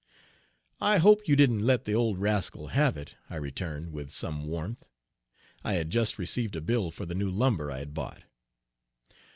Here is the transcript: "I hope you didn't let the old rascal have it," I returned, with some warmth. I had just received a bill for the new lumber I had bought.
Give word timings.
"I 0.79 0.97
hope 0.97 1.27
you 1.27 1.35
didn't 1.35 1.63
let 1.63 1.85
the 1.85 1.93
old 1.93 2.17
rascal 2.17 2.69
have 2.69 2.97
it," 2.97 3.13
I 3.29 3.35
returned, 3.35 3.91
with 3.91 4.09
some 4.09 4.47
warmth. 4.47 4.89
I 5.63 5.73
had 5.73 5.91
just 5.91 6.17
received 6.17 6.55
a 6.55 6.61
bill 6.61 6.89
for 6.89 7.05
the 7.05 7.13
new 7.13 7.29
lumber 7.29 7.69
I 7.69 7.77
had 7.77 7.93
bought. 7.93 8.23